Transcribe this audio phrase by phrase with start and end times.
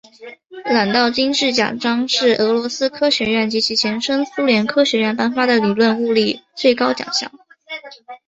[0.65, 7.31] 朗道金质奖章是俄罗斯科学院及其前身苏联科学院颁发的理论物理最高奖项。